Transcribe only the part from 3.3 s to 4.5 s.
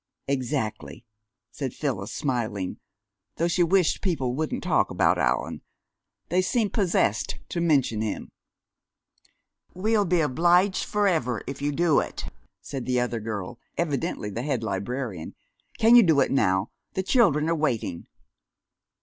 though she wished people